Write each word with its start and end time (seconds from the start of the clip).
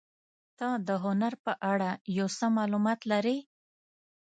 ته 0.57 0.67
د 0.87 0.89
هنر 1.03 1.33
په 1.45 1.51
اړه 1.71 1.89
یو 2.17 2.27
څه 2.37 2.45
معلومات 2.57 2.99
لرې؟ 3.11 3.37